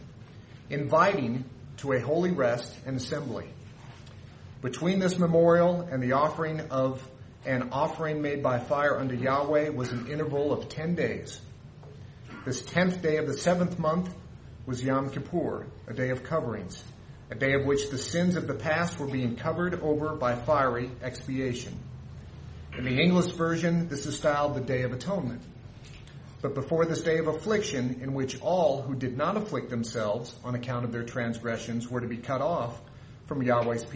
[0.71, 1.45] inviting
[1.79, 3.47] to a holy rest and assembly.
[4.63, 7.07] Between this memorial and the offering of
[7.45, 11.41] an offering made by fire unto Yahweh was an interval of ten days.
[12.45, 14.13] This tenth day of the seventh month
[14.67, 16.83] was Yom Kippur, a day of coverings,
[17.31, 20.91] a day of which the sins of the past were being covered over by fiery
[21.05, 21.79] expiation.
[22.77, 25.41] In the English version, this is styled the Day of Atonement.
[26.41, 30.57] But before this day of affliction, in which all who did not afflict themselves on
[30.57, 32.81] account of their transgressions were to be cut off
[33.27, 33.87] from Yahweh's,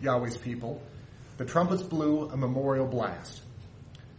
[0.00, 0.80] Yahweh's people,
[1.36, 3.40] the trumpets blew a memorial blast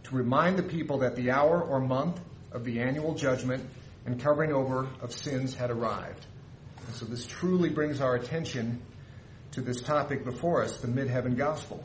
[0.04, 2.20] to remind the people that the hour or month
[2.52, 3.68] of the annual judgment
[4.06, 6.24] and covering over of sins had arrived.
[6.86, 8.82] And so this truly brings our attention
[9.52, 11.84] to this topic before us, the mid-heaven gospel.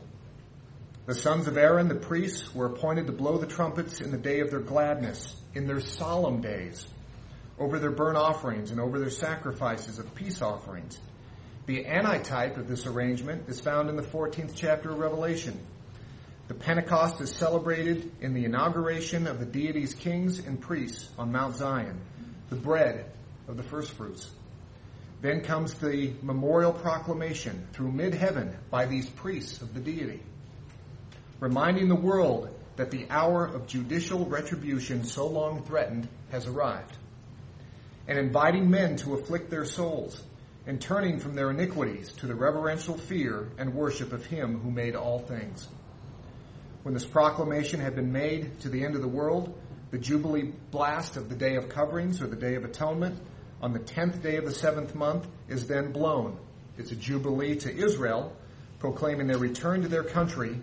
[1.06, 4.40] The sons of Aaron, the priests, were appointed to blow the trumpets in the day
[4.40, 6.86] of their gladness, in their solemn days,
[7.58, 10.98] over their burnt offerings and over their sacrifices of peace offerings.
[11.66, 15.58] The antitype of this arrangement is found in the 14th chapter of Revelation,
[16.48, 21.56] the Pentecost is celebrated in the inauguration of the deity's kings and priests on Mount
[21.56, 22.00] Zion,
[22.50, 23.06] the bread
[23.48, 24.30] of the firstfruits.
[25.22, 30.22] Then comes the memorial proclamation through mid heaven by these priests of the deity,
[31.40, 36.96] reminding the world that the hour of judicial retribution so long threatened has arrived,
[38.06, 40.22] and inviting men to afflict their souls
[40.66, 44.94] and turning from their iniquities to the reverential fear and worship of Him who made
[44.94, 45.66] all things.
[46.86, 49.52] When this proclamation had been made to the end of the world,
[49.90, 53.18] the Jubilee blast of the Day of Coverings or the Day of Atonement
[53.60, 56.38] on the tenth day of the seventh month is then blown.
[56.78, 58.32] It's a Jubilee to Israel,
[58.78, 60.60] proclaiming their return to their country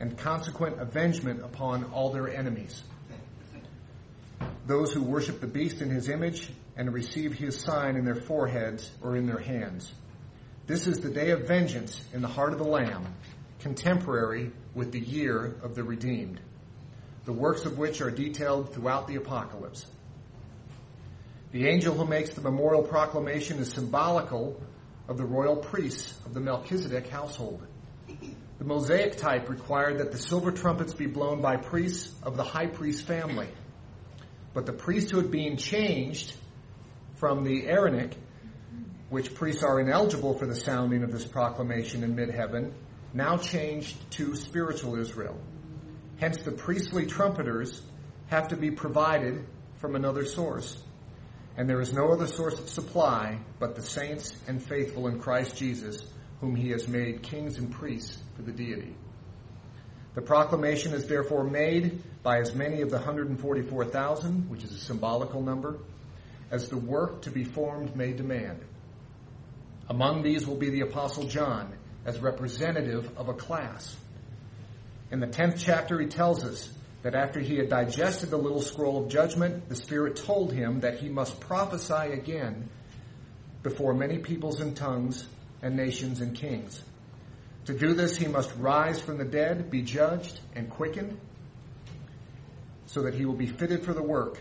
[0.00, 2.82] and consequent avengement upon all their enemies.
[4.66, 8.90] Those who worship the beast in his image and receive his sign in their foreheads
[9.02, 9.92] or in their hands.
[10.66, 13.14] This is the day of vengeance in the heart of the Lamb,
[13.66, 16.38] contemporary with the year of the redeemed,
[17.24, 19.84] the works of which are detailed throughout the apocalypse.
[21.50, 24.62] The angel who makes the memorial proclamation is symbolical
[25.08, 27.60] of the royal priests of the Melchizedek household.
[28.06, 32.68] The Mosaic type required that the silver trumpets be blown by priests of the high
[32.68, 33.48] priest family.
[34.54, 36.32] But the priesthood being changed
[37.16, 38.16] from the Aaronic,
[39.10, 42.72] which priests are ineligible for the sounding of this proclamation in mid heaven,
[43.12, 45.38] now changed to spiritual Israel.
[46.18, 47.82] Hence, the priestly trumpeters
[48.28, 49.44] have to be provided
[49.78, 50.82] from another source.
[51.56, 55.56] And there is no other source of supply but the saints and faithful in Christ
[55.56, 56.04] Jesus,
[56.40, 58.94] whom he has made kings and priests for the deity.
[60.14, 65.42] The proclamation is therefore made by as many of the 144,000, which is a symbolical
[65.42, 65.78] number,
[66.50, 68.60] as the work to be formed may demand.
[69.88, 71.72] Among these will be the Apostle John,
[72.06, 73.94] as representative of a class.
[75.10, 76.70] In the 10th chapter, he tells us
[77.02, 80.98] that after he had digested the little scroll of judgment, the Spirit told him that
[80.98, 82.68] he must prophesy again
[83.62, 85.26] before many peoples and tongues
[85.62, 86.82] and nations and kings.
[87.66, 91.18] To do this, he must rise from the dead, be judged and quickened,
[92.86, 94.40] so that he will be fitted for the work.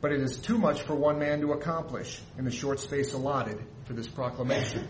[0.00, 3.58] But it is too much for one man to accomplish in the short space allotted
[3.84, 4.88] for this proclamation.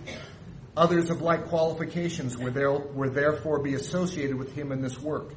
[0.76, 5.32] Others of like qualifications will, there, will therefore be associated with him in this work,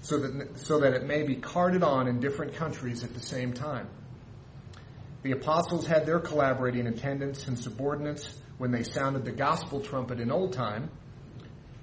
[0.00, 3.52] so that, so that it may be carted on in different countries at the same
[3.52, 3.88] time.
[5.22, 10.30] The apostles had their collaborating attendants and subordinates when they sounded the gospel trumpet in
[10.30, 10.90] old time,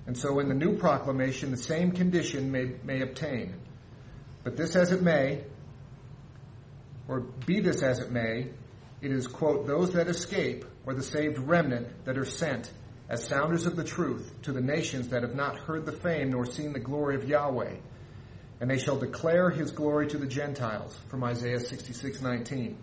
[0.07, 3.53] and so in the new proclamation the same condition may, may obtain.
[4.43, 5.43] But this as it may,
[7.07, 8.49] or be this as it may,
[9.01, 12.71] it is, quote, those that escape, or the saved remnant that are sent
[13.09, 16.45] as sounders of the truth to the nations that have not heard the fame nor
[16.45, 17.75] seen the glory of Yahweh.
[18.59, 22.75] And they shall declare his glory to the Gentiles, from Isaiah 66:19.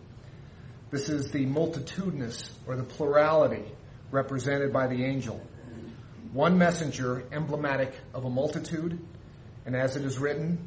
[0.91, 3.65] This is the multitudinous or the plurality
[4.11, 5.41] represented by the angel.
[6.33, 8.99] One messenger emblematic of a multitude,
[9.67, 10.59] and as it is written,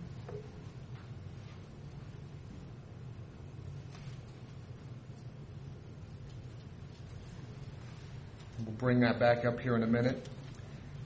[8.78, 10.28] bring that back up here in a minute.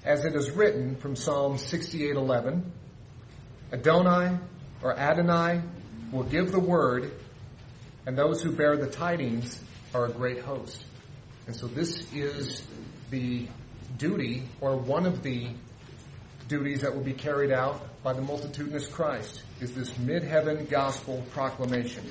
[0.04, 2.64] As it is written from Psalm 68:11,
[3.72, 4.38] Adonai
[4.82, 5.62] or Adonai
[6.12, 7.12] will give the word,
[8.06, 9.62] and those who bear the tidings
[9.94, 10.84] are a great host.
[11.48, 12.64] And so this is
[13.10, 13.48] the
[13.98, 15.50] duty, or one of the
[16.48, 22.04] duties that will be carried out by the multitudinous Christ, is this mid-heaven gospel proclamation.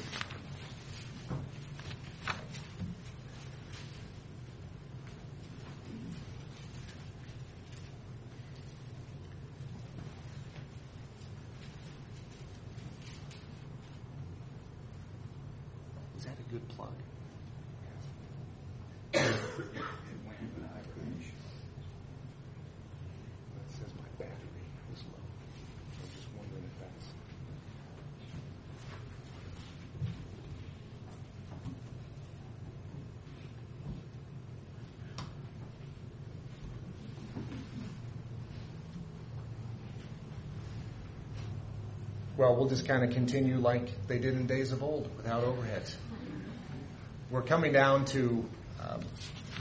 [16.20, 16.92] Is that a good plug?
[19.14, 19.24] Yes.
[19.24, 19.32] It
[20.26, 21.32] went in a hybrid issue.
[23.56, 25.16] That says my battery is low.
[25.16, 27.06] I was just wondering if that's.
[42.36, 45.94] Well, we'll just kind of continue like they did in days of old without overheads.
[47.30, 48.44] We're coming down to
[48.82, 49.02] um,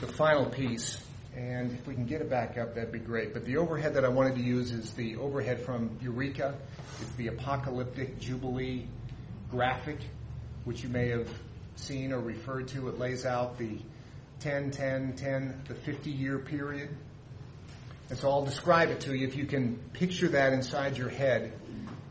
[0.00, 1.00] the final piece,
[1.36, 3.32] and if we can get it back up, that'd be great.
[3.32, 6.56] But the overhead that I wanted to use is the overhead from Eureka.
[7.00, 8.88] It's the Apocalyptic Jubilee
[9.52, 9.98] graphic,
[10.64, 11.28] which you may have
[11.76, 12.88] seen or referred to.
[12.88, 13.78] It lays out the
[14.40, 16.88] 10, 10, 10, the 50 year period.
[18.08, 21.52] And so I'll describe it to you if you can picture that inside your head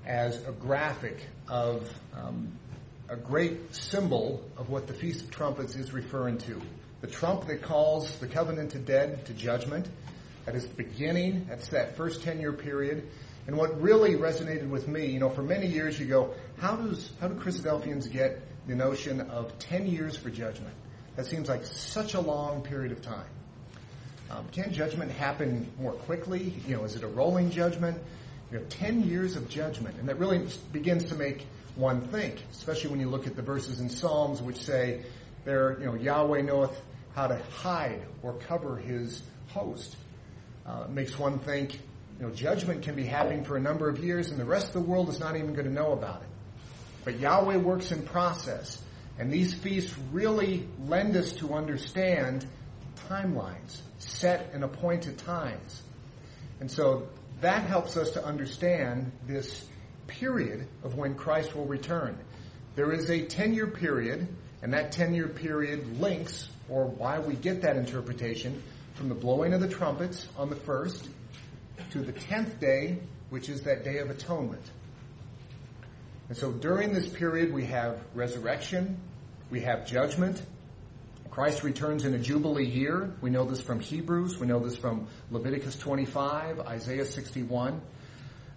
[0.06, 2.54] as a graphic of um,
[3.10, 6.62] a great symbol of what the Feast of Trumpets is referring to.
[7.02, 9.88] The trump that calls the covenanted dead to judgment.
[10.46, 11.48] That is the beginning.
[11.50, 13.08] That's that first 10 year period.
[13.48, 17.12] And what really resonated with me, you know, for many years you go, how does,
[17.20, 20.74] how do Christadelphians get the notion of 10 years for judgment?
[21.16, 23.26] That seems like such a long period of time.
[24.30, 26.54] Um, can judgment happen more quickly?
[26.68, 27.98] You know, is it a rolling judgment?
[28.52, 29.96] You know, 10 years of judgment.
[29.98, 31.48] And that really begins to make
[31.80, 35.04] one think, especially when you look at the verses in Psalms which say,
[35.46, 36.80] there, you know, Yahweh knoweth
[37.16, 39.96] how to hide or cover his host.
[40.66, 41.74] Uh, makes one think,
[42.20, 44.74] you know, judgment can be happening for a number of years and the rest of
[44.74, 46.28] the world is not even going to know about it.
[47.06, 48.82] But Yahweh works in process.
[49.18, 52.46] And these feasts really lend us to understand
[53.10, 55.82] timelines, set and appointed times.
[56.60, 57.10] And so
[57.42, 59.66] that helps us to understand this
[60.10, 62.18] period of when Christ will return.
[62.76, 64.28] There is a 10 year period,
[64.62, 68.62] and that 10 year period links, or why we get that interpretation,
[68.96, 71.08] from the blowing of the trumpets on the first
[71.92, 73.00] to the 10th day,
[73.30, 74.64] which is that day of atonement.
[76.28, 79.00] And so during this period, we have resurrection,
[79.50, 80.42] we have judgment.
[81.32, 83.14] Christ returns in a Jubilee year.
[83.22, 84.40] We know this from Hebrews.
[84.40, 87.82] We know this from Leviticus 25, Isaiah 61.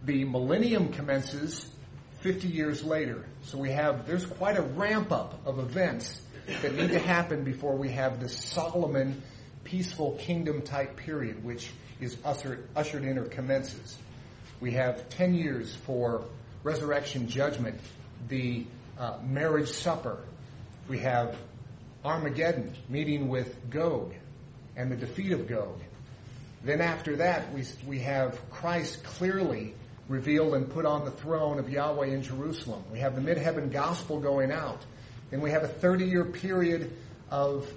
[0.04, 1.66] The millennium commences
[2.20, 3.24] 50 years later.
[3.42, 6.20] So we have, there's quite a ramp up of events
[6.60, 9.22] that need to happen before we have this Solomon
[9.64, 13.96] peaceful kingdom type period, which is ushered, ushered in or commences.
[14.60, 16.24] We have 10 years for
[16.62, 17.78] resurrection judgment,
[18.28, 18.66] the
[18.98, 20.18] uh, marriage supper.
[20.88, 21.36] We have
[22.04, 24.14] Armageddon, meeting with Gog
[24.76, 25.80] and the defeat of Gog.
[26.64, 29.74] Then after that, we, we have Christ clearly
[30.08, 32.82] revealed and put on the throne of Yahweh in Jerusalem.
[32.92, 34.84] We have the mid-heaven gospel going out.
[35.30, 36.92] Then we have a 30-year period
[37.30, 37.72] of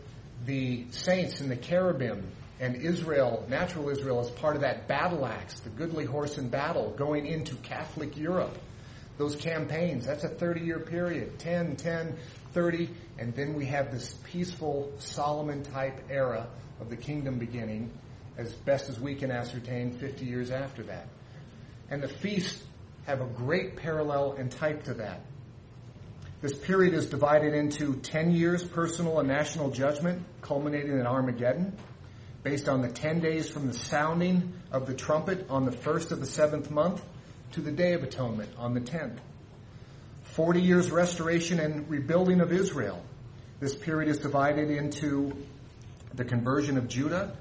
[0.45, 2.27] the saints in the cherubim
[2.59, 6.93] and Israel, natural Israel, as part of that battle axe, the goodly horse in battle,
[6.97, 8.57] going into Catholic Europe.
[9.17, 11.39] Those campaigns, that's a 30-year period.
[11.39, 12.17] 10, 10,
[12.53, 16.47] 30, and then we have this peaceful Solomon type era
[16.79, 17.91] of the kingdom beginning,
[18.37, 21.07] as best as we can ascertain 50 years after that.
[21.89, 22.63] And the feasts
[23.05, 25.21] have a great parallel and type to that.
[26.41, 31.75] This period is divided into 10 years personal and national judgment, culminating in Armageddon,
[32.43, 36.19] based on the 10 days from the sounding of the trumpet on the first of
[36.19, 37.03] the seventh month
[37.53, 39.17] to the Day of Atonement on the 10th.
[40.23, 43.01] 40 years restoration and rebuilding of Israel.
[43.59, 45.33] This period is divided into
[46.13, 47.35] the conversion of Judah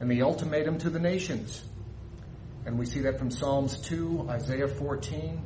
[0.00, 1.62] and the ultimatum to the nations.
[2.66, 5.40] And we see that from Psalms 2, Isaiah 14,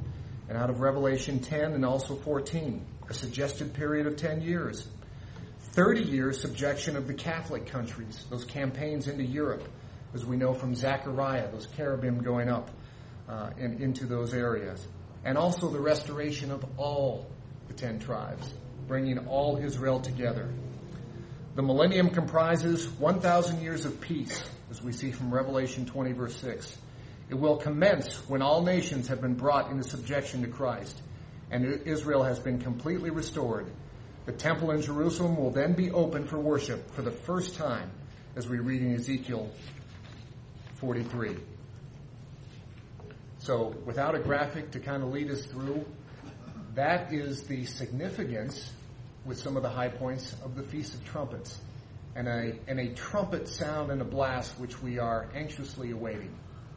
[0.49, 4.89] and out of Revelation 10 and also 14, a suggested period of 10 years.
[5.73, 9.67] 30 years subjection of the Catholic countries, those campaigns into Europe,
[10.15, 12.71] as we know from Zechariah, those cherubim going up
[13.29, 14.87] uh, and into those areas
[15.25, 17.27] and also the restoration of all
[17.69, 18.53] the ten tribes,
[18.89, 20.49] bringing all Israel together.
[21.55, 26.79] The millennium comprises 1,000 years of peace, as we see from Revelation 20, verse 6.
[27.33, 31.01] It will commence when all nations have been brought into subjection to Christ,
[31.51, 33.73] and Israel has been completely restored.
[34.27, 37.91] The temple in Jerusalem will then be open for worship for the first time,
[38.37, 39.49] as we read in Ezekiel
[40.75, 41.39] 43.
[43.39, 45.87] So without a graphic to kind of lead us through,
[46.75, 48.71] that is the significance
[49.25, 51.59] with some of the high points of the Feast of Trumpets
[52.15, 56.35] and a, and a trumpet sound and a blast which we are anxiously awaiting,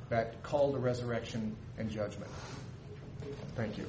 [0.10, 2.32] that call to resurrection and judgment.
[3.56, 3.86] Thank you.